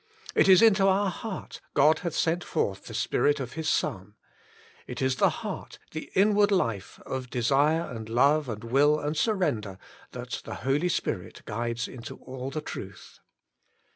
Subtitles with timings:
[0.33, 4.15] It is into our heart God hath sent forth the Spirit of His Son.
[4.87, 9.35] It is the heart, the inward life of desire and love and will and sur
[9.35, 9.77] render,
[10.13, 13.19] that the Holy Spirit guides into all the truth.